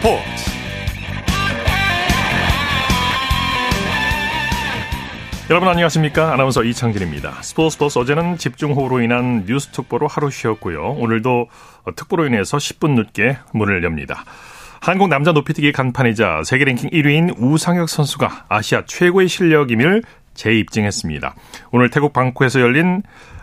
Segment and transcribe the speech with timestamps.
[0.00, 0.22] 스포츠.
[5.50, 6.32] 여러분 안녕하십니까?
[6.32, 7.42] 아나운서 이창진입니다.
[7.42, 10.92] 스포츠 스포츠 어제는 집중호우로 인한 뉴스 특보로 하루 쉬었고요.
[10.92, 11.48] 오늘도
[11.96, 14.24] 특보로 인해서 10분 늦게 문을 엽니다.
[14.80, 21.34] 한국 남자 높이뛰기 간판이자 세계 랭킹 1위인 우상혁 선수가 아시아 최고의 실력임을 재입증했습니다.
[21.72, 23.02] 오늘 태국 방콕에서 열린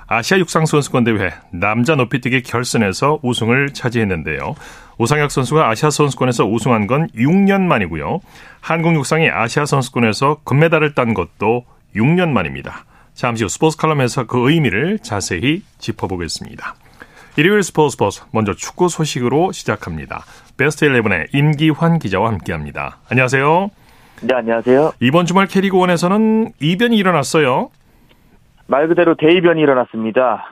[0.09, 4.55] 아시아 육상선수권 대회 남자 높이뛰기 결선에서 우승을 차지했는데요.
[4.97, 8.21] 오상혁 선수가 아시아 선수권에서 우승한 건 6년 만이고요.
[8.61, 12.85] 한국 육상이 아시아 선수권에서 금메달을 딴 것도 6년 만입니다.
[13.13, 16.75] 잠시 후 스포츠 칼럼에서 그 의미를 자세히 짚어보겠습니다.
[17.35, 20.23] 일요일 스포츠 스포츠 먼저 축구 소식으로 시작합니다.
[20.55, 22.99] 베스트 11의 임기환 기자와 함께합니다.
[23.09, 23.69] 안녕하세요.
[24.21, 24.93] 네, 안녕하세요.
[25.01, 27.69] 이번 주말 캐리그원에서는 이변이 일어났어요.
[28.67, 30.45] 말 그대로 대이변이 일어났습니다.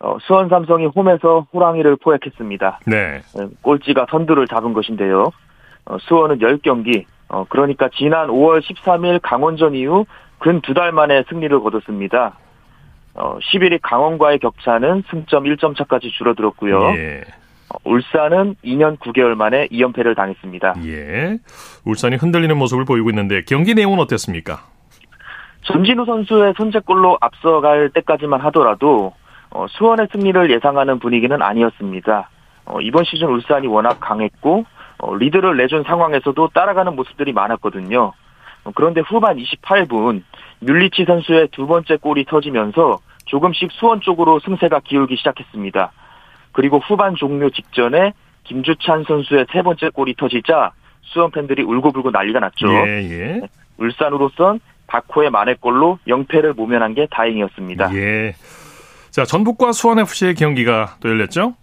[0.00, 2.80] 어, 수원 삼성이 홈에서 호랑이를 포획했습니다.
[2.86, 3.20] 네.
[3.36, 5.30] 네, 꼴찌가 선두를 잡은 것인데요.
[5.84, 10.06] 어, 수원은 10경기, 어, 그러니까 지난 5월 13일 강원전 이후
[10.38, 12.38] 근 두 달 만에 승리를 거뒀습니다.
[13.14, 16.80] 어, 11위 강원과의 격차는 승점 1점 차까지 줄어들었고요.
[16.96, 17.20] 예.
[17.68, 20.76] 어, 울산은 2년 9개월 만에 2연패를 당했습니다.
[20.86, 21.38] 예.
[21.84, 24.60] 울산이 흔들리는 모습을 보이고 있는데 경기 내용은 어땠습니까?
[25.62, 29.12] 전진우 선수의 선제골로 앞서갈 때까지만 하더라도
[29.50, 32.30] 어, 수원의 승리를 예상하는 분위기는 아니었습니다.
[32.66, 34.64] 어, 이번 시즌 울산이 워낙 강했고
[34.98, 38.12] 어, 리드를 내준 상황에서도 따라가는 모습들이 많았거든요.
[38.64, 40.22] 어, 그런데 후반 28분
[40.60, 45.92] 뮬리치 선수의 두 번째 골이 터지면서 조금씩 수원 쪽으로 승세가 기울기 시작했습니다.
[46.52, 48.12] 그리고 후반 종료 직전에
[48.44, 50.72] 김주찬 선수의 세 번째 골이 터지자
[51.02, 52.66] 수원 팬들이 울고불고 난리가 났죠.
[52.68, 53.40] 예, 예.
[53.78, 57.94] 울산으로선 바코의 만회골로 영패를 모면한 게 다행이었습니다.
[57.94, 58.34] 예.
[59.10, 61.54] 자, 전북과 수원FC의 경기가 또 열렸죠?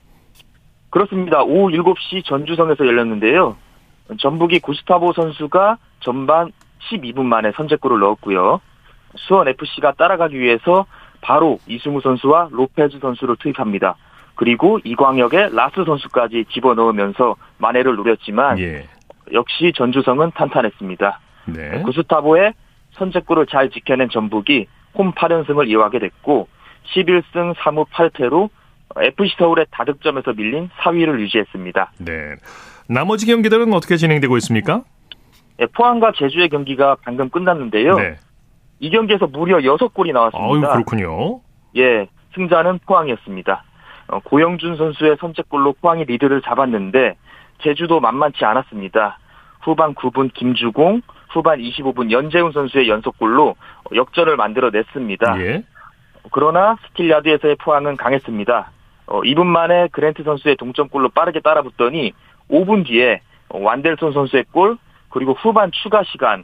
[0.89, 1.43] 그렇습니다.
[1.43, 3.57] 오후 7시 전주성에서 열렸는데요.
[4.19, 6.51] 전북이 구스타보 선수가 전반
[6.89, 8.61] 12분 만에 선제골을 넣었고요.
[9.15, 10.85] 수원FC가 따라가기 위해서
[11.19, 13.95] 바로 이승우 선수와 로페즈 선수를 투입합니다.
[14.35, 18.87] 그리고 이광혁에 라스 선수까지 집어넣으면서 만회를 노렸지만 예.
[19.33, 21.19] 역시 전주성은 탄탄했습니다.
[21.47, 21.81] 네.
[21.81, 22.53] 구스타보의
[22.97, 26.47] 선제골을 잘 지켜낸 전북이 홈 8연승을 이어가게 됐고
[26.93, 28.49] 11승 3무 8패로
[28.95, 31.91] FC 서울의 다득점에서 밀린 4위를 유지했습니다.
[31.99, 32.35] 네.
[32.89, 34.83] 나머지 경기들은 어떻게 진행되고 있습니까?
[35.59, 37.95] 예, 포항과 제주의 경기가 방금 끝났는데요.
[37.95, 38.15] 네.
[38.79, 40.73] 이 경기에서 무려 6골이 아유, 나왔습니다.
[40.73, 41.41] 그렇군요.
[41.75, 43.63] 예, 승자는 포항이었습니다.
[44.09, 47.17] 어, 고영준 선수의 선제골로 포항이 리드를 잡았는데
[47.61, 49.19] 제주도 만만치 않았습니다.
[49.61, 53.55] 후반 9분 김주공, 후반 25분 연제운 선수의 연속골로
[53.93, 55.41] 역전을 만들어냈습니다.
[55.41, 55.63] 예.
[56.31, 58.71] 그러나 스틸야드에서의 포항은 강했습니다.
[59.07, 62.13] 어, 2분 만에 그랜트 선수의 동점골로 빠르게 따라붙더니
[62.49, 64.77] 5분 뒤에 완델손 선수의 골
[65.09, 66.43] 그리고 후반 추가 시간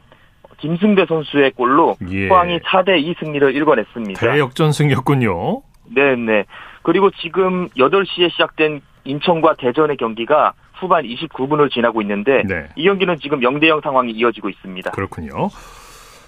[0.58, 2.28] 김승대 선수의 골로 예.
[2.28, 4.20] 포항이 4대 2 승리를 일궈냈습니다.
[4.20, 5.62] 대역전승이었군요.
[5.94, 6.44] 네 네.
[6.82, 12.68] 그리고 지금 8시에 시작된 인천과 대전의 경기가 후반 29분을 지나고 있는데 네.
[12.76, 14.90] 이 경기는 지금 0대 0 상황이 이어지고 있습니다.
[14.90, 15.48] 그렇군요.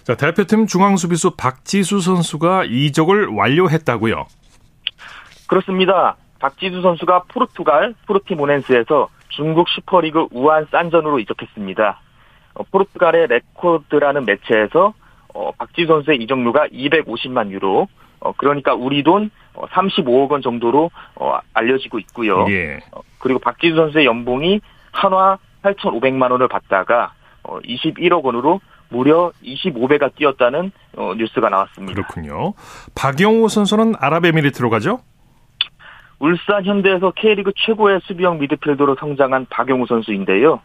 [0.05, 4.27] 자, 대표팀 중앙 수비수 박지수 선수가 이적을 완료했다고요.
[5.49, 6.17] 그렇습니다.
[6.39, 12.01] 박지수 선수가 포르투갈 포르티모넨스에서 중국 슈퍼리그 우한 싼전으로 이적했습니다.
[12.55, 14.95] 어, 포르투갈의 레코드라는 매체에서
[15.35, 17.89] 어, 박지수 선수의 이적료가 250만 유로,
[18.21, 19.31] 어, 그러니까 우리 돈
[19.67, 22.47] 35억 원 정도로 어, 알려지고 있고요.
[22.49, 22.79] 예.
[22.93, 24.61] 어, 그리고 박지수 선수의 연봉이
[24.93, 27.13] 한화 8,500만 원을 받다가
[27.43, 31.95] 어, 21억 원으로 무려 25배가 뛰었다는 어, 뉴스가 나왔습니다.
[31.95, 32.55] 그렇군요.
[32.95, 35.01] 박영호 선수는 아랍에미리트로 가죠?
[36.19, 40.61] 울산 현대에서 K리그 최고의 수비형 미드필더로 성장한 박용우 선수인데요.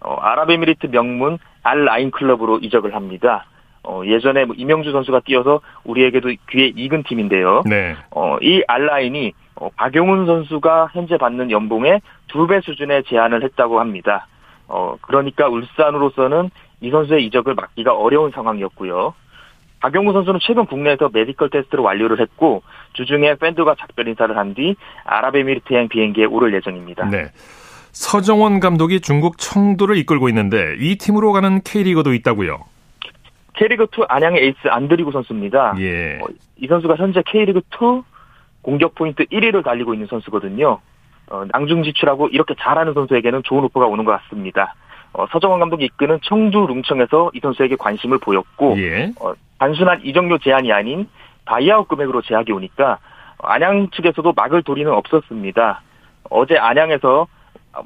[0.00, 3.46] 어, 아랍에미리트 명문 알 라인 클럽으로 이적을 합니다.
[3.84, 7.62] 어, 예전에 뭐 이명주 선수가 뛰어서 우리에게도 귀에 익은 팀인데요.
[7.66, 7.96] 네.
[8.10, 14.26] 어, 이 알라인이 어, 박용우 선수가 현재 받는 연봉의 두 배 수준의 제안을 했다고 합니다.
[14.68, 16.50] 어, 그러니까 울산으로서는
[16.80, 19.14] 이 선수의 이적을 막기가 어려운 상황이었고요.
[19.80, 22.62] 박용우 선수는 최근 국내에서 메디컬 테스트를 완료를 했고
[22.92, 27.06] 주중에 팬들과 작별 인사를 한 뒤 아랍에미리트행 비행기에 오를 예정입니다.
[27.10, 27.24] 네.
[27.90, 32.58] 서정원 감독이 중국 청두를 이끌고 있는데 이 팀으로 가는 K리거도 있다고요.
[33.62, 35.74] K리그2 안양의 에이스 안드리고 선수입니다.
[35.78, 36.18] 예.
[36.18, 36.26] 어,
[36.56, 38.02] 이 선수가 현재 K리그2
[38.62, 40.78] 공격 포인트 1위를 달리고 있는 선수거든요.
[41.30, 44.74] 어, 낭중지추라고 이렇게 잘하는 선수에게는 좋은 오퍼가 오는 것 같습니다.
[45.12, 49.12] 어, 서정원 감독이 이끄는 청두 룽청에서 이 선수에게 관심을 보였고 예.
[49.20, 51.08] 어, 단순한 이적료 제안이 아닌
[51.44, 52.98] 바이아웃 금액으로 제안이 오니까
[53.38, 55.82] 안양 측에서도 막을 도리는 없었습니다.
[56.30, 57.26] 어제 안양에서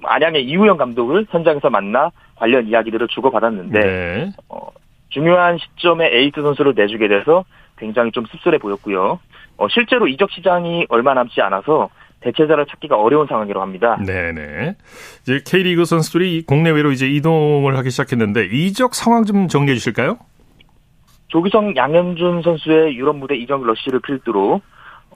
[0.04, 4.30] 안양의 이우형 감독을 현장에서 만나 관련 이야기들을 주고받았는데 네.
[4.48, 4.68] 어,
[5.08, 7.44] 중요한 시점에 에이스 선수를 내주게 돼서
[7.78, 9.20] 굉장히 좀 씁쓸해 보였고요.
[9.56, 11.88] 어, 실제로 이적 시장이 얼마 남지 않아서
[12.20, 13.98] 대체자를 찾기가 어려운 상황이라고 합니다.
[14.04, 14.76] 네네.
[15.22, 20.18] 이제 K리그 선수들이 국내외로 이제 이동을 하기 시작했는데 이적 상황 좀 정리해 주실까요?
[21.28, 24.60] 조기성 양현준 선수의 유럽 무대 이적 러쉬를 필두로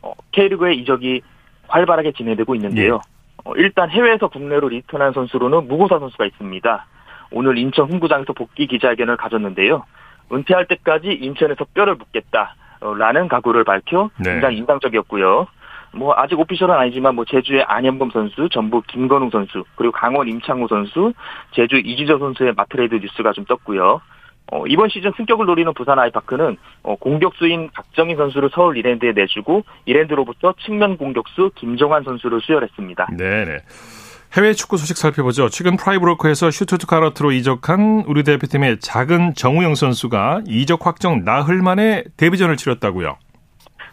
[0.02, 1.22] 어, K리그의 이적이
[1.68, 2.94] 활발하게 진행되고 있는데요.
[2.94, 2.98] 예.
[3.44, 6.86] 어, 일단 해외에서 국내로 리턴한 선수로는 무고사 선수가 있습니다.
[7.32, 9.84] 오늘 인천 홈구장에서 복귀 기자회견을 가졌는데요.
[10.32, 14.32] 은퇴할 때까지 인천에서 뼈를 묻겠다라는 각오를 밝혀 네.
[14.32, 15.46] 굉장히 인상적이었고요.
[15.92, 21.12] 뭐 아직 official은 아니지만 뭐 제주의 안현범 선수, 전북 김건웅 선수, 그리고 강원 임창우 선수,
[21.52, 24.00] 제주 이주용 선수의 맞트레이드 뉴스가 좀 떴고요.
[24.52, 30.54] 어, 이번 시즌 승격을 노리는 부산 아이파크는 어, 공격수인 박정인 선수를 서울 이랜드에 내주고 이랜드로부터
[30.60, 33.08] 측면 공격수 김정환 선수를 수혈했습니다.
[33.16, 33.58] 네네.
[34.36, 35.48] 해외 축구 소식 살펴보죠.
[35.48, 43.16] 최근 프라이부르크에서 슈투트가르트로 이적한 우리 대표팀의 작은 정우영 선수가 이적 확정 나흘 만에 데뷔전을 치렀다고요.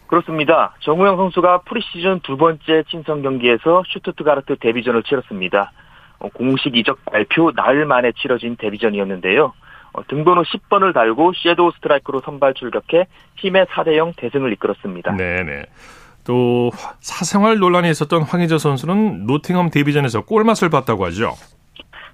[0.06, 0.76] 그렇습니다.
[0.78, 5.72] 정우영 선수가 프리시즌 두 번째 친선 경기에서 슈투트가르트 데뷔전을 치렀습니다.
[6.20, 9.52] 어, 공식 이적 발표 나흘 만에 치러진 데뷔전이었는데요.
[9.92, 13.06] 어, 등번호 10번을 달고 shadow striker로 선발 출격해
[13.40, 15.16] 팀의 4대0 대승을 이끌었습니다.
[15.16, 15.64] 네네.
[16.24, 16.70] 또
[17.00, 21.34] 사생활 논란이 있었던 황의조 선수는 노팅엄 데뷔전에서 골맛을 봤다고 하죠.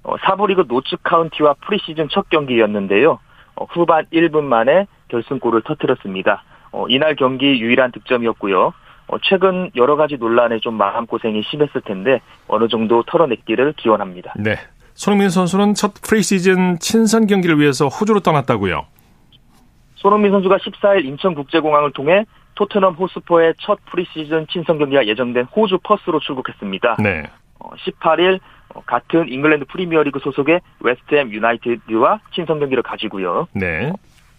[0.03, 3.19] 어, 4부리그 노츠 카운티와 프리시즌 첫 경기였는데요.
[3.55, 6.43] 어, 후반 1분 만에 결승골을 터뜨렸습니다.
[6.71, 8.73] 어, 이날 경기 유일한 득점이었고요.
[9.07, 14.33] 어, 최근 여러 가지 논란에 좀 마음고생이 심했을 텐데 어느 정도 털어냈기를 기원합니다.
[14.37, 14.57] 네.
[14.93, 18.85] 손흥민 선수는 첫 프리시즌 친선 경기를 위해서 호주로 떠났다고요.
[19.95, 22.25] 손흥민 선수가 14일 인천국제공항을 통해
[22.55, 26.97] 토트넘 홋스퍼의 첫 프리시즌 친선 경기가 예정된 호주 퍼스로 출국했습니다.
[26.99, 27.23] 네.
[27.59, 28.39] 어, 18일
[28.73, 33.47] 어, 같은 잉글랜드 프리미어리그 소속의 웨스트햄 유나이티드와 친선 경기를 가지고요.
[33.53, 33.91] 네.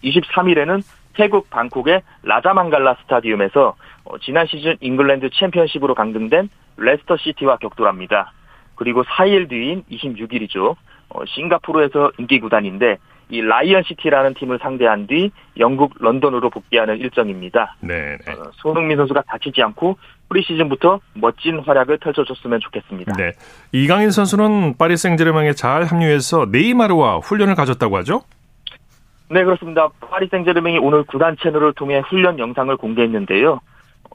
[0.03, 0.81] 23일에는
[1.13, 3.75] 태국 방콕의 라자망갈라 스타디움에서
[4.05, 8.31] 어, 지난 시즌 잉글랜드 챔피언십으로 강등된 레스터 시티와 격돌합니다.
[8.75, 10.75] 그리고 4일 뒤인 26일이죠.
[11.09, 12.97] 어, 싱가포르에서 인기 구단인데
[13.29, 17.75] 이 라이언 시티라는 팀을 상대한 뒤 영국 런던으로 복귀하는 일정입니다.
[17.81, 18.17] 네.
[18.25, 18.31] 네.
[18.31, 19.97] 어, 손흥민 선수가 다치지 않고
[20.29, 23.13] 프리시즌부터 멋진 활약을 펼쳐줬으면 좋겠습니다.
[23.17, 23.31] 네.
[23.71, 28.21] 이강인 선수는 파리 생제르맹에 잘 합류해서 네이마르와 훈련을 가졌다고 하죠?
[29.29, 29.89] 네, 그렇습니다.
[30.09, 33.59] 파리 생제르맹이 오늘 구단 채널을 통해 훈련 영상을 공개했는데요.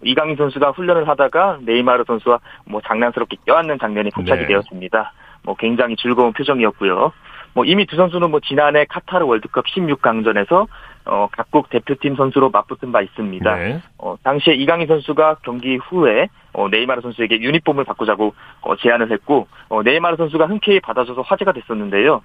[0.04, 4.46] 이강인 선수가 훈련을 하다가 네이마르 선수와 뭐 장난스럽게 껴안는 장면이 포착이 네.
[4.46, 5.12] 되었습니다.
[5.44, 7.12] 뭐 굉장히 즐거운 표정이었고요.
[7.54, 10.66] 뭐 이미 두 선수는 뭐 지난해 카타르 월드컵 16강전에서
[11.04, 13.56] 어 각국 대표팀 선수로 맞붙은 바 있습니다.
[13.56, 13.82] 네.
[13.98, 19.82] 어 당시에 이강인 선수가 경기 후에 어 네이마르 선수에게 유니폼을 바꾸자고 어 제안을 했고 어
[19.82, 22.22] 네이마르 선수가 흔쾌히 받아줘서 화제가 됐었는데요.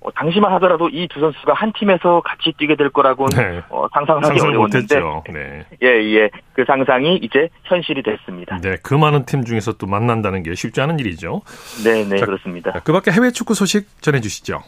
[0.00, 3.62] 어, 당시만 하더라도 이 두 선수가 한 팀에서 같이 뛰게 될 거라고는 네.
[3.68, 5.00] 어, 상상하기 어려웠는데.
[5.32, 5.64] 네.
[5.82, 6.30] 예, 예.
[6.52, 8.58] 그 상상이 이제 현실이 됐습니다.
[8.58, 8.76] 네.
[8.82, 11.42] 그 많은 팀 중에서 또 만난다는 게 쉽지 않은 일이죠.
[11.84, 12.72] 네, 네, 자, 그렇습니다.
[12.84, 14.62] 그 밖에 해외 축구 소식 전해 주시죠.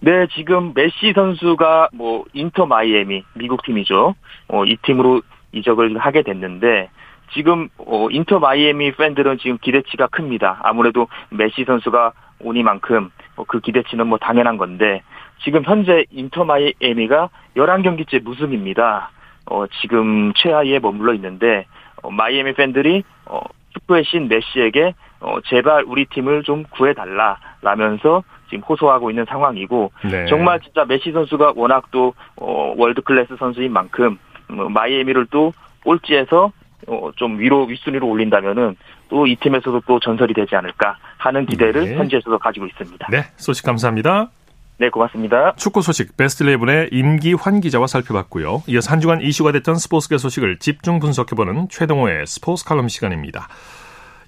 [0.00, 4.14] 네, 지금 메시 선수가 뭐 인터 마이애미 미국 팀이죠.
[4.48, 5.22] 어, 이 팀으로
[5.52, 6.90] 이적을 하게 됐는데
[7.32, 10.60] 지금 어, 인터 마이애미 팬들은 지금 기대치가 큽니다.
[10.62, 15.02] 아무래도 메시 선수가 오니만큼 어, 그 기대치는 뭐 당연한 건데
[15.42, 19.10] 지금 현재 인터 마이애미가 11경기째 무승입니다.
[19.46, 21.66] 어, 지금 최하위에 머물러 있는데
[22.02, 23.40] 어, 마이애미 팬들이 어,
[23.74, 30.26] 축구의 신 메시에게 어, 제발 우리 팀을 좀 구해달라 라면서 지금 호소하고 있는 상황이고 네.
[30.26, 35.52] 정말 진짜 메시 선수가 워낙 또 어, world class 선수인 만큼 뭐, 마이애미를 또
[35.84, 36.52] 꼴찌에서
[36.88, 38.76] 어, 좀 위로 윗순위로 올린다면은
[39.08, 41.96] 또 이 팀에서도 또 전설이 되지 않을까 하는 기대를 네.
[41.96, 43.08] 현지에서도 가지고 있습니다.
[43.10, 43.24] 네.
[43.36, 44.30] 소식 감사합니다.
[44.78, 45.54] 네, 고맙습니다.
[45.56, 48.62] 축구 소식 베스트 11의 임기환 기자와 살펴봤고요.
[48.66, 53.48] 이어서 한 주간 이슈가 됐던 스포츠계 소식을 집중 분석해보는 최동호의 스포츠 칼럼 시간입니다.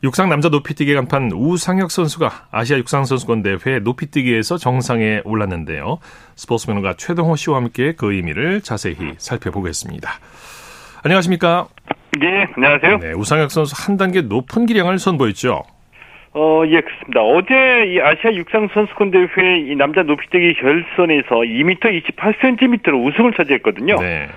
[0.02, 5.98] 육상 남자 높이뛰기 간판 우상혁 선수가 아시아 육상 선수권 대회 높이뛰기에서 정상에 올랐는데요.
[6.36, 10.10] 스포츠 매너가 최동호 씨와 함께 그 의미를 자세히 살펴보겠습니다.
[11.02, 11.66] 안녕하십니까?
[12.18, 12.98] 네, 안녕하세요.
[12.98, 15.62] 네, 우상혁 선수 한 단계 높은 기량을 선보였죠.
[16.34, 17.22] 어, 예, 그렇습니다.
[17.22, 23.96] 어제 이 아시아 육상 선수권 대회 이 남자 높이뛰기 결선에서 2m 28cm로 우승을 차지했거든요.
[23.96, 24.28] 네.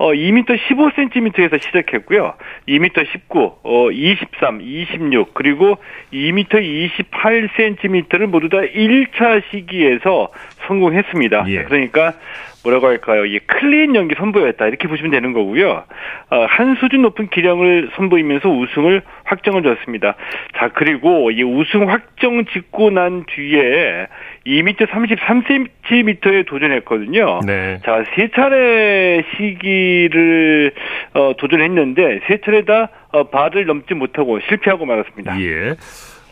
[0.00, 2.32] 어, 2m 15cm에서 시작했고요.
[2.66, 5.76] 2m 19, 어, 23, 26, 그리고
[6.10, 10.28] 2m 28cm를 모두 다 1차 시기에서
[10.66, 11.44] 성공했습니다.
[11.48, 11.64] 예.
[11.64, 12.14] 그러니까
[12.62, 13.24] 뭐라고 할까요?
[13.24, 15.84] 이 클린 연기 선보였다 이렇게 보시면 되는 거고요.
[16.30, 20.14] 어, 한 수준 높은 기량을 선보이면서 우승을 확정을 줬습니다.
[20.56, 24.08] 자 그리고 이 우승 확정 짓고 난 뒤에
[24.46, 27.40] 2m 33cm에 도전했거든요.
[27.46, 27.78] 네.
[27.84, 30.72] 자, 세 차례 시기를
[31.14, 35.40] 어, 도전했는데 세 차례 다 어, 바를 넘지 못하고 실패하고 말았습니다.
[35.40, 35.74] 예.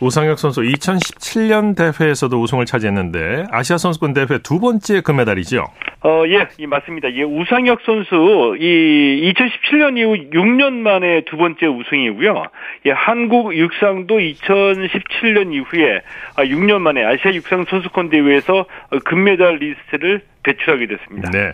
[0.00, 5.64] 우상혁 선수 2017년 대회에서도 우승을 차지했는데 아시아 선수권 대회 두 번째 금메달이죠.
[6.04, 7.12] 어, 예, 예, 맞습니다.
[7.12, 12.44] 예, 우상혁 선수 이 2017년 이후 6년 만에 두 번째 우승이고요.
[12.86, 16.02] 예, 한국 육상도 2017년 이후에
[16.36, 18.66] 6년 아, 만에 아시아 육상 선수권 대회에서
[19.04, 21.30] 금메달리스트를 배출하게 됐습니다.
[21.30, 21.52] 네.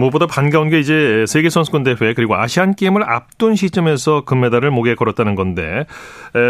[0.00, 5.34] 무엇보다 반가운 게 이제 세계 선수권 대회 그리고 아시안 게임을 앞둔 시점에서 금메달을 목에 걸었다는
[5.34, 5.84] 건데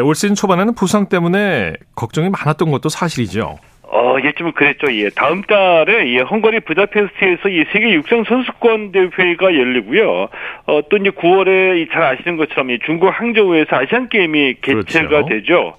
[0.04, 3.58] 올 시즌 초반에는 부상 때문에 걱정이 많았던 것도 사실이죠.
[3.92, 4.86] 어, 예, 좀 그랬죠.
[4.92, 5.10] 예.
[5.10, 10.28] 다음 달에 예, 헝가리 부다페스트에서 이 세계 육상 선수권 대회가 열리고요.
[10.66, 15.28] 어, 또 이제 9월에 잘 아시는 것처럼 이 중국 항저우에서 아시안 게임이 개최가 그렇죠.
[15.28, 15.74] 되죠.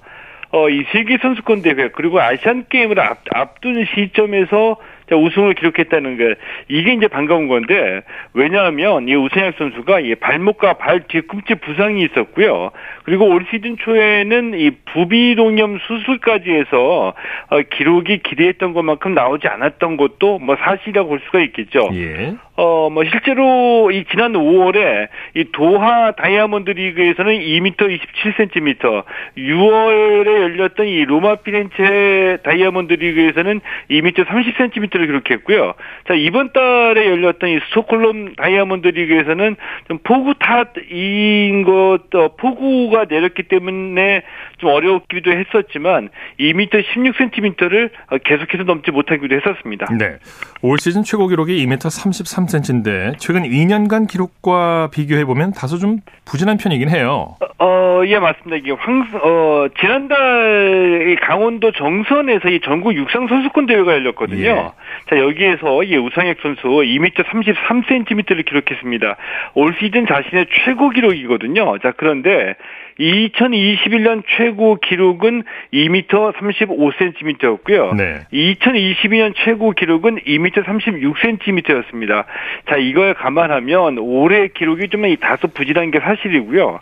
[0.50, 4.76] 어, 이 세계 선수권 대회 그리고 아시안 게임을 앞, 앞둔 시점에서
[5.10, 6.34] 우승을 기록했다는 게
[6.68, 8.02] 이게 이제 반가운 건데
[8.34, 12.70] 왜냐하면 이 우승혁 선수가 이 발목과 발 뒤꿈치 부상이 있었고요.
[13.04, 17.14] 그리고 올 시즌 초에는 이 부비동염 수술까지 해서
[17.50, 21.88] 어, 기록이 기대했던 것만큼 나오지 않았던 것도 뭐 사실이라고 볼 수가 있겠죠.
[21.94, 22.34] 예.
[22.56, 29.04] 어, 뭐 실제로 이 지난 5월에 이 도하 다이아몬드 리그에서는 2m 27cm,
[29.38, 35.74] 6월에 열렸던 이 로마 피렌체 다이아몬드 리그에서는 2m 30cm 를 기록했고요.
[36.06, 39.56] 자, 이번 달에 열렸던 이 스톡홀름 다이아몬드 리그에서는
[39.88, 44.22] 좀 포구 탓인 것, 어, 포구가 내렸기 때문에
[44.58, 47.90] 좀 어려웠기도 했었지만 2m 16cm를
[48.24, 49.86] 계속해서 넘지 못하기도 했었습니다.
[49.98, 50.16] 네.
[50.60, 56.56] 올 시즌 최고 기록이 2m 33 3cm인데 최근 2년간 기록과 비교해 보면 다소 좀 부진한
[56.56, 57.36] 편이긴 해요.
[57.58, 58.56] 어, 어, 예 맞습니다.
[58.56, 64.44] 이게 황 어, 지난달 강원도 정선에서 이 전국 육상 선수권 대회가 열렸거든요.
[64.44, 64.70] 예.
[65.08, 69.16] 자 여기에서 이 우상혁 선수 2m 33cm를 기록했습니다.
[69.54, 71.78] 올 시즌 자신의 최고 기록이거든요.
[71.78, 72.54] 자 그런데
[72.98, 77.96] 2021년 최고 기록은 2m 35cm였고요.
[77.96, 78.20] 네.
[78.32, 82.24] 2022년 최고 기록은 2m 36cm였습니다.
[82.68, 86.78] 자, 이걸 감안하면 올해 기록이 좀 다소 부진한 게 사실이고요.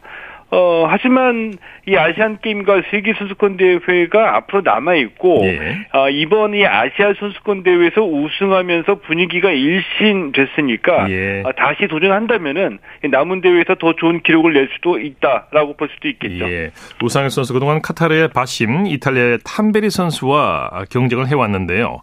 [0.52, 1.54] 어, 하지만
[1.87, 5.87] 이 아시안 게임과 세계 선수권 대회가 앞으로 남아 있고 예.
[5.92, 11.42] 어, 이번 이 아시아 선수권 대회에서 우승하면서 분위기가 일신 됐으니까 예.
[11.45, 12.78] 어, 다시 도전한다면은
[13.11, 16.50] 남은 대회에서 더 좋은 기록을 낼 수도 있다라고 볼 수도 있겠죠.
[16.50, 16.71] 예.
[17.02, 22.00] 우상혁 선수 그동안 카타르의 바심, 이탈리아의 탐베리 선수와 경쟁을 해왔는데요.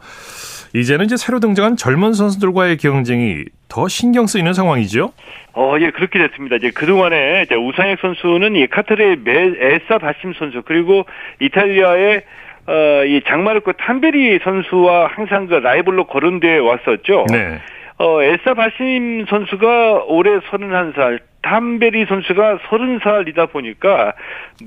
[0.78, 5.12] 이제는 이제 새로 등장한 젊은 선수들과의 경쟁이 더 신경 쓰이는 상황이죠?
[5.54, 6.58] 어, 예, 그렇게 됐습니다.
[6.58, 9.18] 이제 그동안에 이제 우상혁 선수는 이 카타르의
[9.60, 11.06] 에사 바심 선수 그리고
[11.40, 12.22] 이탈리아의
[12.68, 17.26] 어, 이 장마르코 탐베리 선수와 항상 그 라이벌로 거론돼 왔었죠.
[17.32, 17.60] 네.
[17.98, 24.14] 어, 에사 바심 선수가 올해 31살, 탐베리 선수가 30살이다 보니까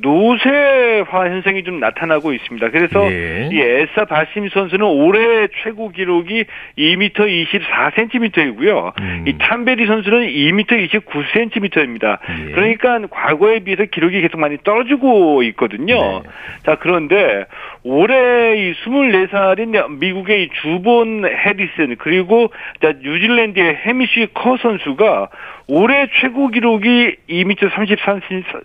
[0.00, 2.70] 노쇠화 현상이 좀 나타나고 있습니다.
[2.70, 3.50] 그래서 예.
[3.52, 6.44] 이 에사 바심 선수는 올해 최고 기록이
[6.78, 8.98] 2m 24cm이고요.
[8.98, 9.24] 음.
[9.26, 12.18] 이 탐베리 선수는 2m 29cm입니다.
[12.48, 12.52] 예.
[12.52, 16.00] 그러니까 과거에 비해서 기록이 계속 많이 떨어지고 있거든요.
[16.00, 16.22] 네.
[16.64, 17.44] 자, 그런데
[17.82, 22.50] 올해 이 24살인 미국의 이 주본 해리슨 그리고
[22.82, 25.28] 뉴질랜드의 해미쉬 커 선수가
[25.68, 28.20] 올해 최고 기록 이 2m 33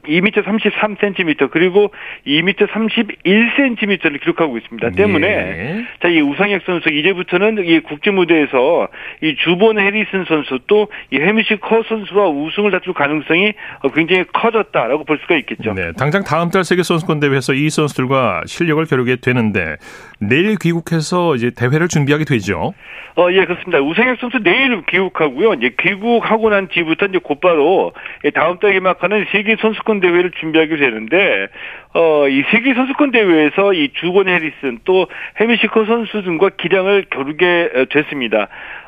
[0.07, 1.91] 2m 33cm 그리고
[2.27, 4.89] 2m 31cm를 기록하고 있습니다.
[4.91, 5.85] 때문에 예.
[6.01, 8.87] 자 이 우상혁 선수 이제부터는 이 국제 무대에서
[9.21, 13.53] 이 주본 해리슨 선수 또 이 해미시 커 선수와 우승을 다툴 가능성이
[13.93, 15.73] 굉장히 커졌다라고 볼 수가 있겠죠.
[15.73, 19.75] 네, 당장 다음 달 세계 선수권 대회에서 이 선수들과 실력을 겨루게 되는데
[20.19, 22.73] 내일 귀국해서 이제 대회를 준비하게 되죠.
[23.17, 23.79] 어, 예, 그렇습니다.
[23.79, 25.53] 우상혁 선수 내일 귀국하고요.
[25.53, 27.93] 이제 귀국하고 난 뒤부터 이제 곧바로
[28.33, 31.47] 다음 달에 개막하는 세계 선수권 대회를 준비하게 되는데,
[31.93, 35.07] 어, 이 세계 선수권 대회에서 이 주본 해리슨 또
[35.39, 38.47] 해미시커 선수 등과 기량을 겨루게 어, 됐습니다.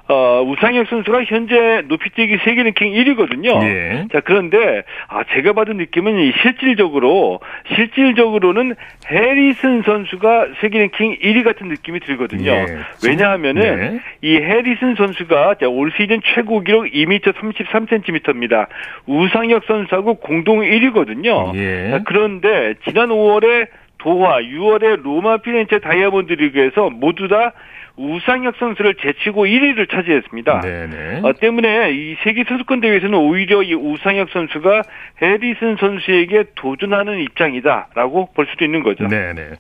[0.10, 3.62] 어, 우상혁 선수가 현재 높이뛰기 세계 랭킹 1위거든요.
[3.64, 4.08] 예.
[4.12, 7.42] 자, 그런데, 아, 제가 받은 느낌은 실질적으로,
[7.76, 8.76] 실질적으로는
[9.10, 12.52] 해리슨 선수가 세계 랭킹 1위 같은 느낌이 들거든요.
[12.52, 12.66] 예.
[13.06, 14.00] 왜냐하면은, 네.
[14.22, 18.68] 이 해리슨 선수가 올 시즌 최고 기록 2m 33cm입니다.
[19.08, 21.54] 우상혁 선수하고 공동 1위거든요.
[21.56, 21.92] 예.
[21.92, 27.54] 자, 그런데, 지난 5월에 도하, 6월에 로마 피렌체 다이아몬드 리그에서 모두 다
[27.98, 30.62] 우상혁 선수를 제치고 1위를 차지했습니다.
[30.62, 31.22] 네네.
[31.24, 34.84] 어, 때문에 이 세계 선수권 대회에서는 오히려 이 우상혁 선수가
[35.22, 39.08] 해리슨 선수에게 도전하는 입장이다라고 볼 수도 있는 거죠.
[39.08, 39.56] 네네.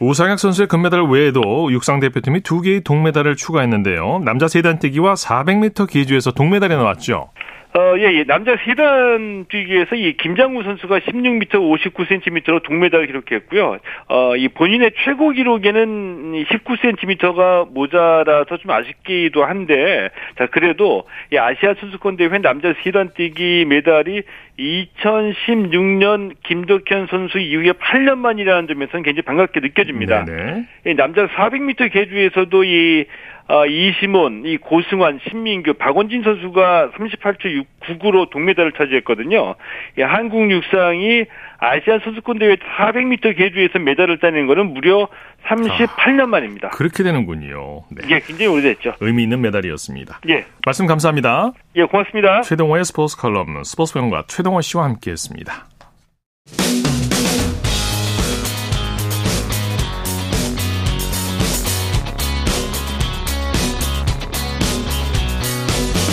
[0.00, 4.22] 우상혁 선수의 금메달 외에도 육상 대표팀이 두 개의 동메달을 추가했는데요.
[4.24, 7.30] 남자 세단 뛰기와 400m 기주에서 동메달이 나왔죠.
[7.74, 8.24] 어, 예, 예.
[8.24, 13.78] 남자 세단 뛰기에서 이 김장우 선수가 16m 59cm로 동메달을 기록했고요.
[14.08, 22.16] 어, 이 본인의 최고 기록에는 19cm가 모자라서 좀 아쉽기도 한데, 자, 그래도 이 아시아 선수권
[22.16, 24.22] 대회 남자 세단 뛰기 메달이
[24.58, 30.24] 2016년 김덕현 선수 이후에 8년 만이라는 점에서는 굉장히 반갑게 느껴집니다.
[30.24, 30.94] 네네.
[30.94, 33.06] 남자 400m 계주에서도 이
[33.48, 39.56] 어, 이시몬, 이 고승환, 신민규, 박원진 선수가 38초 69로 동메달을 차지했거든요.
[39.98, 41.24] 예, 한국 육상이
[41.58, 45.08] 아시안 선수권 대회 400m 계주에서 메달을 따낸 거는 무려
[45.48, 46.70] 38년 만입니다.
[46.70, 47.84] 그렇게 되는군요.
[47.90, 48.06] 네.
[48.10, 48.94] 예, 굉장히 오래됐죠.
[49.00, 50.20] 의미 있는 메달이었습니다.
[50.28, 50.46] 예.
[50.64, 51.52] 말씀 감사합니다.
[51.76, 52.42] 예, 고맙습니다.
[52.42, 55.66] 최동호의 스포츠 칼럼, 스포츠 평론가 최동호 씨와 함께했습니다.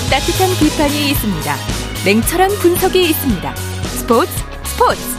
[0.09, 1.55] 따뜻한 비판이 있습니다.
[2.03, 3.55] 냉철한 분석이 있습니다.
[3.55, 4.31] 스포츠
[4.63, 5.18] 스포츠.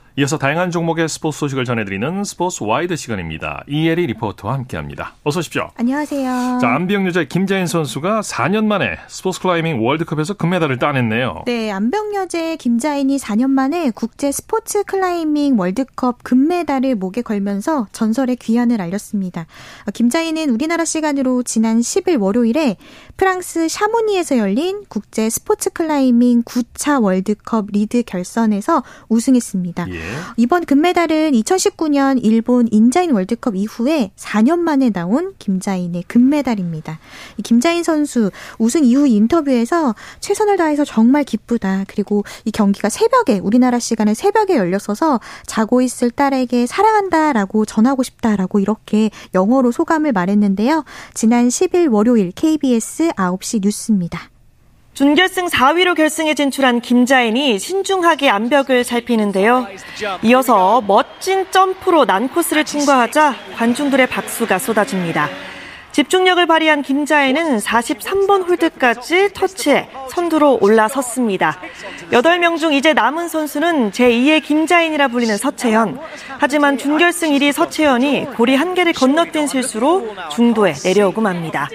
[0.17, 3.63] 이어서 다양한 종목의 스포츠 소식을 전해드리는 스포츠 와이드 시간입니다.
[3.69, 5.13] 이혜리 리포터와 함께합니다.
[5.23, 5.69] 어서 오십시오.
[5.77, 6.59] 안녕하세요.
[6.59, 11.43] 자, 암벽 여제 김자인 선수가 4년 만에 스포츠 클라이밍 월드컵에서 금메달을 따냈네요.
[11.45, 18.81] 네, 암벽 여제 김자인이 4년 만에 국제 스포츠 클라이밍 월드컵 금메달을 목에 걸면서 전설의 귀환을
[18.81, 19.45] 알렸습니다.
[19.93, 22.75] 김자인은 우리나라 시간으로 지난 10일 월요일에
[23.15, 29.87] 프랑스 샤모니에서 열린 국제 스포츠 클라이밍 9차 월드컵 리드 결선에서 우승했습니다.
[29.89, 30.00] 예.
[30.37, 36.99] 이번 금메달은 2019년 일본 인자이 월드컵 이후에 4년 만에 나온 김자인의 금메달입니다.
[37.43, 41.85] 김자인 선수 우승 이후 인터뷰에서 최선을 다해서 정말 기쁘다.
[41.87, 49.09] 그리고 이 경기가 새벽에 우리나라 시간에 새벽에 열렸어서 자고 있을 딸에게 사랑한다라고 전하고 싶다라고 이렇게
[49.33, 50.83] 영어로 소감을 말했는데요.
[51.13, 54.30] 지난 10일 월요일 KBS 9시 뉴스입니다.
[54.93, 59.67] 준결승 4위로 결승에 진출한 김자인이 신중하게 암벽을 살피는데요.
[60.23, 65.29] 이어서 멋진 점프로 난코스를 통과하자 관중들의 박수가 쏟아집니다.
[65.91, 71.59] 집중력을 발휘한 김자혜는 43번 홀드까지 터치해 선두로 올라섰습니다.
[72.11, 75.99] 8명 중 이제 남은 선수는 제2의 김자인이라 불리는 서채현.
[76.39, 81.69] 하지만 준결승 1위 서채현이 고리 한 개를 건너뛴 실수로 중도에 내려오고 맙니다.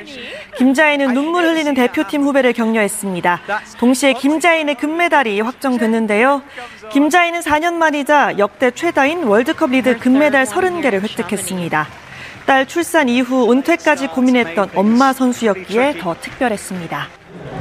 [0.56, 3.40] 김자인은 눈물 흘리는 대표팀 후배를 격려했습니다.
[3.78, 6.42] 동시에 김자인의 금메달이 확정됐는데요.
[6.90, 12.05] 김자인은 4년 만이자 역대 최다인 월드컵 리드 금메달 30개를 획득했습니다.
[12.46, 17.08] 딸 출산 이후 은퇴까지 고민했던 엄마 선수였기에 더 특별했습니다.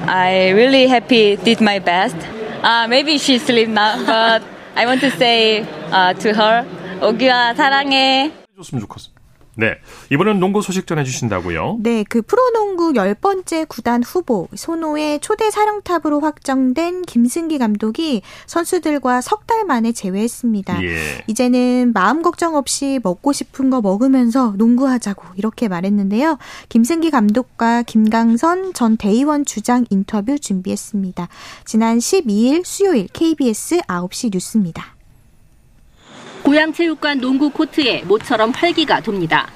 [0.06, 2.18] I really happy did my best.
[2.64, 4.44] Uh, maybe she sleep now, but
[4.76, 6.66] I want to say uh, to her,
[7.02, 8.32] 오규야 사랑해.
[8.56, 9.15] 줬으면 좋겠어.
[9.56, 9.78] 네.
[10.12, 11.78] 이번엔 농구 소식 전해주신다고요?
[11.82, 12.04] 네.
[12.08, 19.92] 그 프로농구 10번째 구단 후보, 손호의 초대 사령탑으로 확정된 김승기 감독이 선수들과 석 달 만에
[19.92, 20.84] 재회했습니다.
[20.84, 21.24] 예.
[21.28, 26.38] 이제는 마음 걱정 없이 먹고 싶은 거 먹으면서 농구하자고 이렇게 말했는데요.
[26.70, 31.28] 김승기 감독과 김강선 전 대의원 주장 인터뷰 준비했습니다.
[31.64, 34.95] 지난 12일 수요일 KBS 9시 뉴스입니다.
[36.46, 39.48] 고양체육관 농구 코트에 모처럼 활기가 돕니다.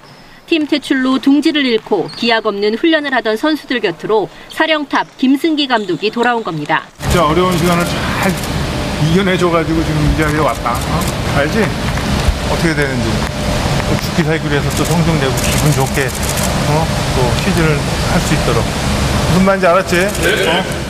[0.48, 6.86] 팀 퇴출로 둥지를 잃고 기약 없는 훈련을 하던 선수들 곁으로 사령탑 김승기 감독이 돌아온 겁니다.
[7.04, 8.32] 진짜 어려운 시간을 잘
[9.12, 10.72] 이겨내줘가지고 지금 이 자리에 왔다.
[10.74, 11.38] 어?
[11.38, 11.60] 알지?
[12.52, 13.10] 어떻게 되는지.
[13.88, 16.08] 또 죽기 살기로 해서 또 성적 내고 기분 좋게
[16.70, 16.88] 어?
[17.16, 17.78] 또 시즌을
[18.12, 18.64] 할 수 있도록.
[19.30, 19.96] 무슨 말인지 알았지?
[19.96, 20.48] 네.
[20.48, 20.89] 어?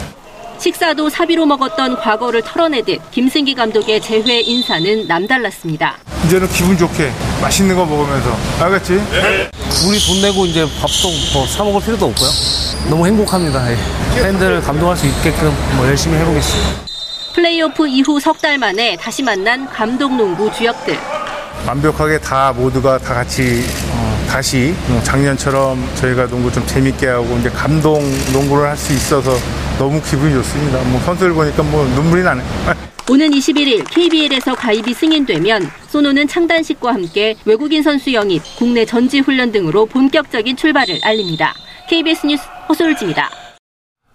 [0.59, 5.97] 식사도 사비로 먹었던 과거를 털어내듯 김승기 감독의 재회 인사는 남달랐습니다.
[6.25, 8.93] 이제는 기분 좋게 맛있는 거 먹으면서 알겠지?
[9.11, 9.49] 네.
[9.87, 12.29] 우리 돈 내고 이제 밥도 뭐 사 먹을 필요도 없고요.
[12.89, 13.71] 너무 행복합니다.
[13.71, 13.77] 예.
[14.21, 16.69] 팬들을 감동할 수 있게끔 뭐 열심히 해보겠습니다.
[17.35, 20.97] 플레이오프 이후 석 달 만에 다시 만난 감독 농구 주역들.
[21.67, 28.01] 완벽하게 다 모두가 다 같이 어, 다시 작년처럼 저희가 농구 좀 재밌게 하고 이제 감동
[28.33, 29.37] 농구를 할 수 있어서
[29.79, 30.83] 너무 기분이 좋습니다.
[30.89, 32.43] 뭐 선수들 보니까 뭐 눈물이 나네.
[33.09, 39.85] 오는 21일 KBL에서 가입이 승인되면 소노는 창단식과 함께 외국인 선수 영입, 국내 전지 훈련 등으로
[39.85, 41.53] 본격적인 출발을 알립니다.
[41.87, 43.29] KBS 뉴스 허솔지입니다.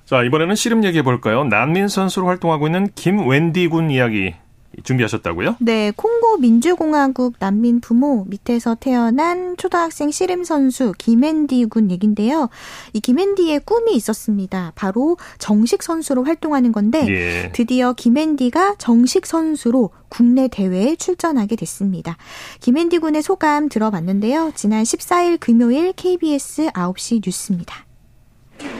[0.04, 1.44] 자, 이번에는 씨름 얘기해 볼까요?
[1.44, 4.34] 난민 선수로 활동하고 있는 김웬디 군 이야기
[4.82, 5.56] 준비하셨다고요?
[5.60, 12.48] 네, 콩고 민주공화국 난민 부모 밑에서 태어난 초등학생 씨름 선수 김앤디 군 얘긴데요.
[12.92, 14.72] 이 김앤디의 꿈이 있었습니다.
[14.74, 17.52] 바로 정식 선수로 활동하는 건데 예.
[17.52, 22.16] 드디어 김앤디가 정식 선수로 국내 대회에 출전하게 됐습니다.
[22.60, 24.52] 김앤디 군의 소감 들어봤는데요.
[24.54, 27.84] 지난 14일 금요일 KBS 9시 뉴스입니다.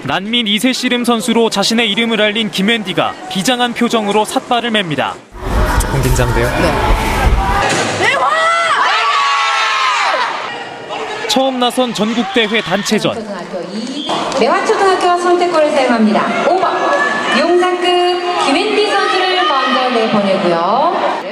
[0.06, 5.14] 난민 2세 씨름 선수로 자신의 이름을 알린 김앤디가 비장한 표정으로 삿발을 맵니다.
[5.94, 6.48] 조금 긴장돼요?
[6.48, 8.14] 네.
[11.28, 13.14] 처음 나선 전국대회 단체전.
[14.40, 16.44] 매화초등학교와 선택권을 사용합니다.
[16.44, 17.82] 5번 용사급
[18.46, 21.24] 김앤디 선수를 먼저 내보내고요.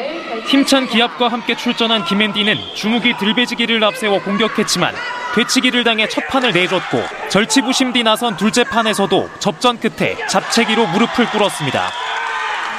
[0.47, 4.95] 힘찬 기합과 함께 출전한 김앤디는 주무기 들배지기를 앞세워 공격했지만
[5.35, 11.91] 되치기를 당해 첫 판을 내줬고 절치부심 뒤 나선 둘째 판에서도 접전 끝에 잡채기로 무릎을 꿇었습니다.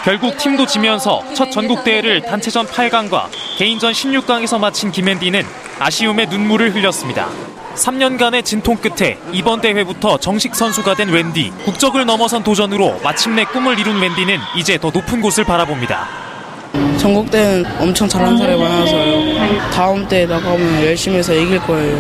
[0.04, 5.46] 결국 팀도 지면서 첫 전국대회를 단체전 8강과 개인전 16강에서 마친 김앤디는
[5.80, 7.30] 아쉬움에 눈물을 흘렸습니다.
[7.76, 11.52] 3년간의 진통 끝에 이번 대회부터 정식 선수가 된 웬디.
[11.64, 16.08] 국적을 넘어선 도전으로 마침내 꿈을 이룬 웬디는 이제 더 높은 곳을 바라봅니다.
[16.98, 19.72] 전국 대회는 엄청 잘하는 사람이 많아서요.
[19.72, 21.98] 다음 대회 나가면 열심히 해서 이길 거예요.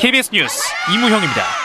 [0.00, 0.60] KBS 뉴스
[0.92, 1.63] 이무형입니다.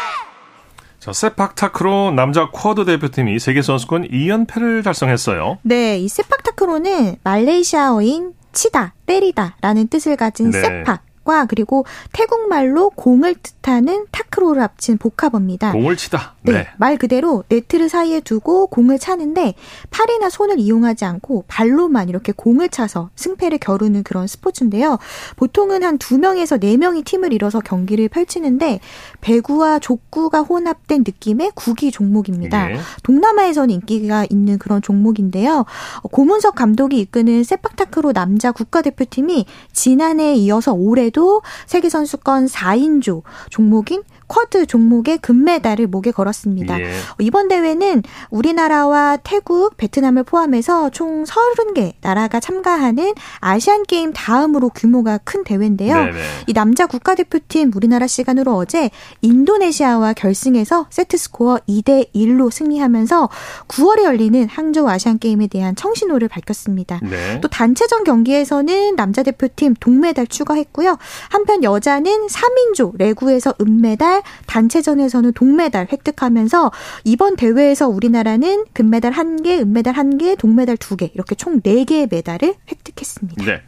[0.99, 5.59] 자, 세팍 타크로 남자 쿼드 대표팀이 세계 선수권 2연패를 달성했어요.
[5.61, 10.59] 네, 이 세팍 타크로는 말레이시아어인 치다, 때리다라는 뜻을 가진 네.
[10.59, 15.73] 세팍, 과 그리고 태국말로 공을 뜻하는 타크로를 합친 복합어입니다.
[15.73, 16.33] 공을 치다.
[16.41, 16.53] 네.
[16.53, 16.67] 네.
[16.77, 19.53] 말 그대로 네트를 사이에 두고 공을 차는데
[19.91, 24.97] 팔이나 손을 이용하지 않고 발로만 이렇게 공을 차서 승패를 겨루는 그런 스포츠인데요.
[25.35, 28.79] 보통은 한 두 명에서 네 명이 팀을 이뤄서 경기를 펼치는데
[29.21, 32.67] 배구와 족구가 혼합된 느낌의 구기 종목입니다.
[32.69, 32.79] 네.
[33.03, 35.65] 동남아에서는 인기가 있는 그런 종목인데요.
[36.11, 44.67] 고문석 감독이 이끄는 세팍타크로 남자 국가대표팀이 지난해에 이어서 올해도 또 세계 선수권 4인조 종목인 쿼드
[44.67, 46.79] 종목의 금메달을 목에 걸었습니다.
[46.79, 46.91] 예.
[47.19, 55.43] 이번 대회는 우리나라와 태국, 베트남을 포함해서 총 30개 나라가 참가하는 아시안 게임 다음으로 규모가 큰
[55.43, 55.95] 대회인데요.
[55.95, 56.17] 네네.
[56.47, 63.29] 이 남자 국가대표팀 우리나라 시간으로 어제 인도네시아와 결승에서 세트 스코어 2대 1로 승리하면서
[63.67, 66.99] 9월에 열리는 항저우 아시안 게임에 대한 청신호를 밝혔습니다.
[67.01, 67.41] 네.
[67.41, 70.97] 또 단체전 경기에서는 남자 대표팀 동메달 추가했고요.
[71.29, 76.71] 한편 여자는 3인조 레구에서 은메달 단체전에서는 동메달 획득하면서
[77.03, 83.45] 이번 대회에서 우리나라는 금메달 1개, 은메달 1개, 동메달 2개 이렇게 총 4개의 메달을 획득했습니다.
[83.45, 83.61] 네.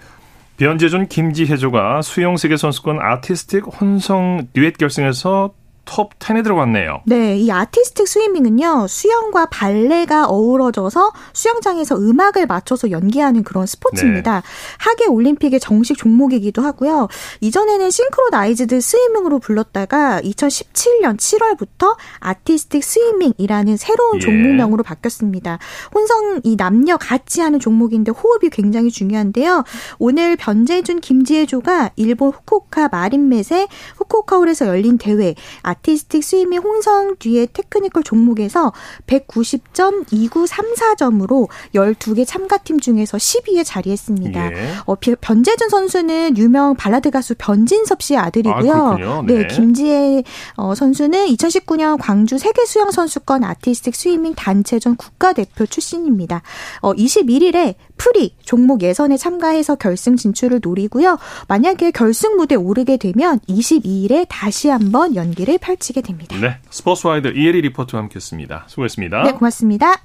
[0.58, 5.54] 변재준 김지혜조가 수영 세계 선수권 아티스틱 혼성 듀엣 결승에서
[5.86, 7.02] 톱 10에 들어왔네요.
[7.06, 14.36] 네, 이 아티스틱 스위밍은요, 수영과 발레가 어우러져서 수영장에서 음악을 맞춰서 연기하는 그런 스포츠입니다.
[14.36, 14.42] 네.
[14.78, 17.08] 하계 올림픽의 정식 종목이기도 하고요.
[17.42, 24.20] 이전에는 싱크로나이즈드 스위밍으로 불렀다가 2017년 7월부터 artistic swimming이라는 새로운 예.
[24.20, 25.60] 종목명으로 바뀌었습니다.
[25.94, 29.64] 혼성 이 남녀 같이 하는 종목인데 호흡이 굉장히 중요한데요.
[30.00, 33.68] 오늘 변재준 김지혜조가 일본 후쿠오카 마린 메세
[33.98, 35.36] 후쿠오카홀에서 열린 대회
[35.72, 38.72] artistic swimming 혼성 듀엣 technical 종목에서
[39.08, 44.54] 190.2934점으로 12개 참가팀 중에서 10위에 자리했습니다.
[44.54, 44.76] 예.
[44.86, 48.74] 어, 변재준 선수는 유명 발라드 가수 변진섭 씨의 아들이고요.
[48.74, 49.34] 아, 네.
[49.34, 50.24] 네, 김지혜
[50.56, 56.44] 어, 선수는 2019년 광주 세계 수영 선수권 artistic swimming 단체전 국가대표 출신입니다.
[56.82, 61.20] 어, 21일에 프리 종목 예선에 참가해서 결승 진출을 노리고요.
[61.48, 66.36] 만약에 결승 무대에 오르게 되면 22일에 다시 한번 연기를 펼치게 됩니다.
[66.42, 68.66] 네, 스포츠와이드 이혜리 리포터와 함께했습니다.
[68.66, 69.22] 수고했습니다.
[69.22, 70.02] 네, 고맙습니다.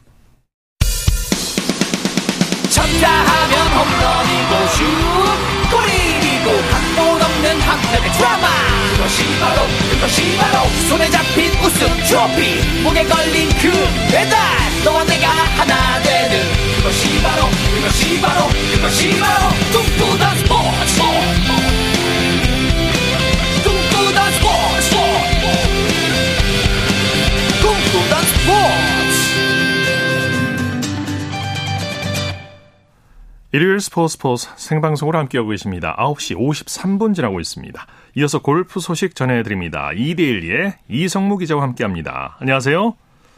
[2.68, 4.84] 쳤다 하면 홈런이고 슛
[5.72, 8.46] 골이고 각본 없는 한편의 드라마
[8.92, 13.70] 그것이 바로 그것이 바로 손에 잡힌 우승 트로피 목에 걸린 그
[14.12, 14.38] 배달
[14.84, 16.55] 너와 내가 하나 되는
[16.86, 17.42] 그것이 바로
[17.74, 19.48] 그것이 바로 그것이 바로
[27.60, 28.86] 꿈꾸던 스포츠
[33.50, 35.96] 일요일 스포츠 스포츠 생방송으로 함께하고 계십니다.
[35.98, 37.84] 9시 53분 지나고 있습니다.
[38.14, 39.90] 이어서 골프 소식 전해드립니다.
[39.92, 42.36] 이데일리 이석무 기자와 함께합니다.
[42.38, 42.94] 안녕하세요.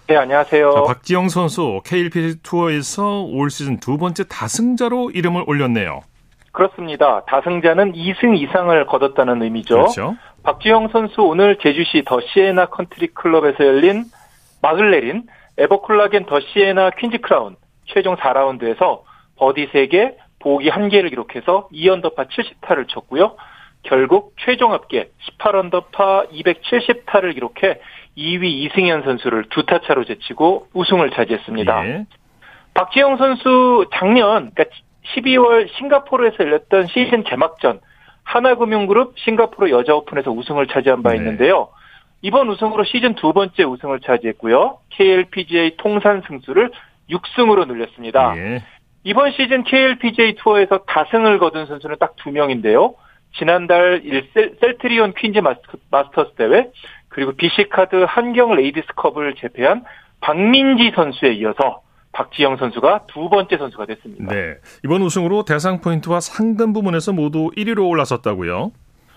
[0.09, 0.71] 네, 안녕하세요.
[0.71, 6.01] 자, 박지영 선수 KLP 투어에서 올 시즌 두 번째 다승자로 이름을 올렸네요.
[6.53, 7.27] 그렇습니다.
[7.27, 9.75] 다승자는 2승 이상을 거뒀다는 의미죠.
[9.75, 10.17] 그렇죠.
[10.45, 14.05] 박지영 선수 오늘 제주시 더 시에나 컨트리 클럽에서 열린
[14.63, 15.25] 막을 내린
[15.59, 19.03] 에버콜라겐 더 시에나 퀸즈 크라운 최종 4라운드에서
[19.37, 23.37] 버디 3개, 보기 1개를 기록해서 2언더파 70타를 쳤고요.
[23.83, 27.79] 결국 최종 합계 18언더파 270타를 기록해
[28.19, 31.87] 2위 이승연 선수를 두 타 차로 제치고 우승을 차지했습니다.
[31.87, 32.07] 예.
[32.75, 34.65] 박지영 선수 작년 그러니까
[35.15, 37.81] 12월 싱가포르에서 열렸던 시즌 개막전
[38.25, 41.17] 하나금융그룹 싱가포르 여자 오픈에서 우승을 차지한 바 네.
[41.17, 41.69] 있는데요.
[42.21, 44.79] 이번 우승으로 시즌 두 번째 우승을 차지했고요.
[44.91, 46.71] KLPGA 통산 승수를
[47.11, 48.35] 6승으로 늘렸습니다.
[48.37, 48.63] 예.
[49.05, 52.95] 이번 시즌 KLPGA 투어에서 다승을 거둔 선수는 딱 두 명인데요.
[53.39, 56.67] 지난달 1 셀트리온 퀸즈 마스터- 마스터스 대회
[57.19, 59.83] 그리고 BC카드 한경 레이디스컵을 제패한
[60.21, 61.81] 박민지 선수에 이어서
[62.13, 64.33] 박지영 선수가 두 번째 선수가 됐습니다.
[64.33, 64.55] 네.
[64.85, 68.71] 이번 우승으로 대상 포인트와 상금 부문에서 모두 1위로 올라섰다고요?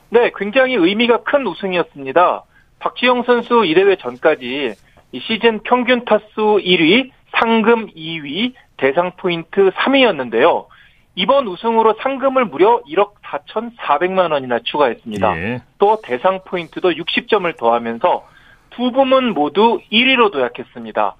[0.10, 2.44] 네, 굉장히 의미가 큰 우승이었습니다.
[2.80, 4.74] 박지영 선수 이 대회 전까지
[5.12, 10.66] 이 시즌 평균 타수 1위, 상금 2위, 대상 포인트 3위였는데요.
[11.15, 15.38] 이번 우승으로 상금을 무려 1억 4,400만 원이나 추가했습니다.
[15.38, 15.62] 예.
[15.78, 18.28] 또 대상 포인트도 60점을 더하면서
[18.71, 21.15] 두 부문 모두 1위로 도약했습니다.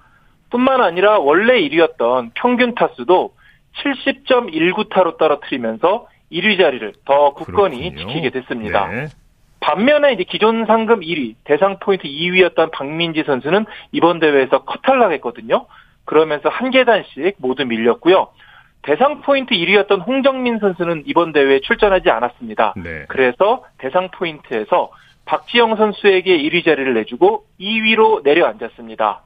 [0.50, 3.34] 뿐만 아니라 원래 1위였던 평균 타수도
[3.76, 8.08] 70.19타로 떨어뜨리면서 1위 자리를 더 굳건히 그렇군요.
[8.08, 8.86] 지키게 됐습니다.
[8.88, 9.06] 네.
[9.60, 15.66] 반면에 이제 기존 상금 1위, 대상 포인트 2위였던 박민지 선수는 이번 대회에서 컷탈락했거든요.
[16.04, 18.28] 그러면서 한 계단씩 모두 밀렸고요.
[18.82, 22.74] 대상 포인트 1위였던 홍정민 선수는 이번 대회에 출전하지 않았습니다.
[22.76, 23.04] 네.
[23.08, 24.90] 그래서 대상 포인트에서
[25.24, 29.22] 박지영 선수에게 1위 자리를 내주고 2위로 내려앉았습니다.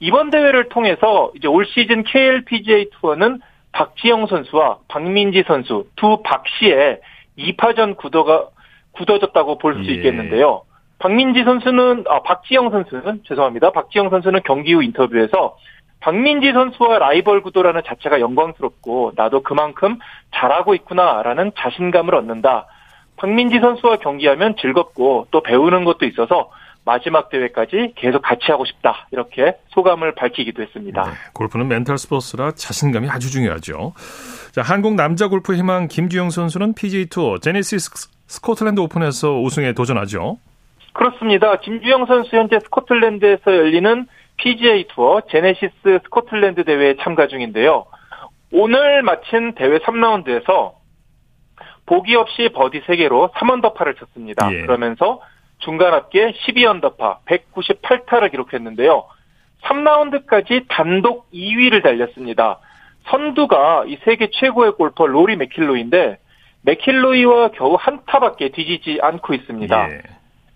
[0.00, 3.40] 이번 대회를 통해서 이제 올 시즌 KLPGA 투어는
[3.72, 7.00] 박지영 선수와 박민지 선수 두 박씨의
[7.38, 8.48] 2파전 구도가
[8.92, 9.94] 굳어졌다고 볼수 예.
[9.94, 10.62] 있겠는데요.
[10.98, 13.70] 박민지 선수는 아 박지영 선수는 죄송합니다.
[13.70, 15.56] 박지영 선수는 경기 후 인터뷰에서
[16.00, 19.98] 박민지 선수와 라이벌 구도라는 자체가 영광스럽고 나도 그만큼
[20.34, 22.66] 잘하고 있구나라는 자신감을 얻는다.
[23.16, 26.50] 박민지 선수와 경기하면 즐겁고 또 배우는 것도 있어서
[26.84, 29.08] 마지막 대회까지 계속 같이 하고 싶다.
[29.10, 31.02] 이렇게 소감을 밝히기도 했습니다.
[31.02, 33.92] 네, 골프는 멘탈 스포츠라 자신감이 아주 중요하죠.
[34.52, 37.90] 자, 한국 남자 골프 희망 김주형 선수는 PGA 투어 제네시스
[38.26, 40.38] 스코틀랜드 오픈에서 우승에 도전하죠.
[40.94, 41.56] 그렇습니다.
[41.56, 44.06] 김주형 선수 현재 스코틀랜드에서 열리는
[44.38, 47.86] PGA 투어 제네시스 스코틀랜드 대회에 참가 중인데요.
[48.52, 50.72] 오늘 마친 대회 3라운드에서
[51.86, 54.50] 보기 없이 버디 3개로 3언더파를 쳤습니다.
[54.52, 54.62] 예.
[54.62, 55.20] 그러면서
[55.58, 59.04] 중간 합계 12언더파 198타를 기록했는데요.
[59.62, 62.60] 3라운드까지 단독 2위를 달렸습니다.
[63.06, 66.18] 선두가 이 세계 최고의 골퍼 로리 맥킬로이인데
[66.62, 69.90] 맥킬로이와 겨우 한 타밖에 뒤지지 않고 있습니다.
[69.90, 70.02] 예.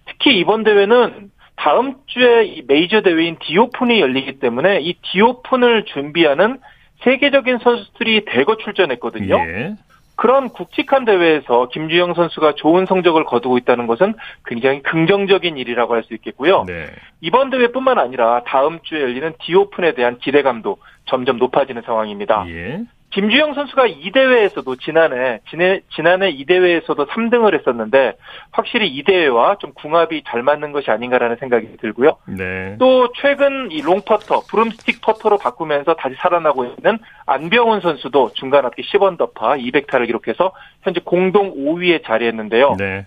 [0.06, 6.58] 특히 이번 대회는 다음 주에 이 메이저 대회인 디오픈이 열리기 때문에 이 디오픈을 준비하는
[7.04, 9.36] 세계적인 선수들이 대거 출전했거든요.
[9.36, 9.74] 예.
[10.16, 14.14] 그런 굵직한 대회에서 김주영 선수가 좋은 성적을 거두고 있다는 것은
[14.46, 16.64] 굉장히 긍정적인 일이라고 할 수 있겠고요.
[16.66, 16.86] 네.
[17.20, 22.44] 이번 대회뿐만 아니라 다음 주에 열리는 디오픈에 대한 기대감도 점점 높아지는 상황입니다.
[22.48, 22.82] 예.
[23.12, 28.14] 김주영 선수가 이 대회에서도 지난해 지난, 지난해 이 대회에서도 3등을 했었는데
[28.50, 32.16] 확실히 이 대회와 좀 궁합이 잘 맞는 것이 아닌가라는 생각이 들고요.
[32.26, 32.76] 네.
[32.78, 39.60] 또 최근 이 롱퍼터, 브룸스틱 퍼터로 바꾸면서 다시 살아나고 있는 안병훈 선수도 중간 합계 10언더파
[39.60, 42.76] 200타를 기록해서 현재 공동 5위에 자리했는데요.
[42.78, 43.06] 네.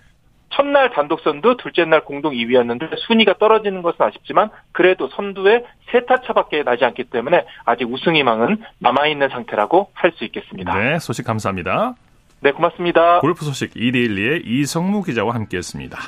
[0.56, 6.20] 첫날 단독 선두, 둘째 날 공동 2위였는데 순위가 떨어지는 것은 아쉽지만 그래도 선두에 세 타
[6.26, 10.74] 차밖에 나지 않기 때문에 아직 우승 희망은 남아있는 상태라고 할 수 있겠습니다.
[10.78, 11.94] 네, 소식 감사합니다.
[12.40, 13.20] 네, 고맙습니다.
[13.20, 15.98] 골프 소식 이데일리의 이성무 기자와 함께했습니다.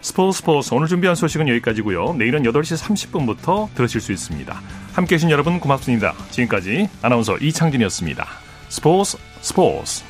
[0.00, 2.14] 스포츠 스포츠 오늘 준비한 소식은 여기까지고요.
[2.14, 4.54] 내일은 8시 30분부터 들으실 수 있습니다.
[4.94, 6.12] 함께해 주신 여러분 고맙습니다.
[6.30, 8.24] 지금까지 아나운서 이창진이었습니다.
[8.68, 10.07] 스포츠 스포츠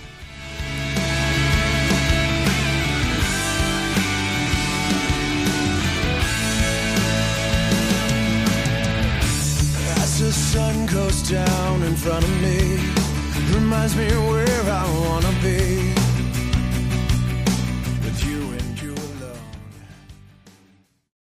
[11.98, 12.78] front of me,
[13.54, 15.07] reminds me where I be.